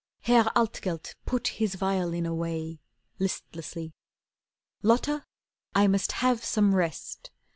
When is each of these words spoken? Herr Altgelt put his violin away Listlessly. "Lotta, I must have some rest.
Herr 0.21 0.45
Altgelt 0.55 1.13
put 1.27 1.47
his 1.61 1.75
violin 1.75 2.25
away 2.25 2.79
Listlessly. 3.19 3.93
"Lotta, 4.81 5.23
I 5.75 5.85
must 5.85 6.13
have 6.13 6.43
some 6.43 6.73
rest. 6.73 7.29